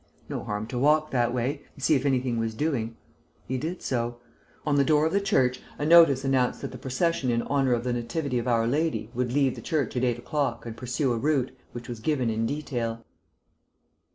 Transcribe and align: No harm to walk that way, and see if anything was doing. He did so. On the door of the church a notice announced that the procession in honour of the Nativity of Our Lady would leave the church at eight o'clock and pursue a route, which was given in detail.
No 0.27 0.43
harm 0.43 0.65
to 0.65 0.79
walk 0.79 1.11
that 1.11 1.31
way, 1.31 1.61
and 1.75 1.83
see 1.83 1.93
if 1.93 2.07
anything 2.07 2.39
was 2.39 2.55
doing. 2.55 2.97
He 3.47 3.59
did 3.59 3.83
so. 3.83 4.17
On 4.65 4.75
the 4.75 4.83
door 4.83 5.05
of 5.05 5.13
the 5.13 5.21
church 5.21 5.61
a 5.77 5.85
notice 5.85 6.23
announced 6.25 6.61
that 6.61 6.71
the 6.71 6.79
procession 6.79 7.29
in 7.29 7.43
honour 7.43 7.73
of 7.73 7.83
the 7.83 7.93
Nativity 7.93 8.39
of 8.39 8.47
Our 8.47 8.65
Lady 8.65 9.11
would 9.13 9.31
leave 9.31 9.53
the 9.53 9.61
church 9.61 9.95
at 9.95 10.03
eight 10.03 10.17
o'clock 10.17 10.65
and 10.65 10.75
pursue 10.75 11.13
a 11.13 11.17
route, 11.17 11.51
which 11.73 11.87
was 11.87 11.99
given 11.99 12.31
in 12.31 12.47
detail. 12.47 13.05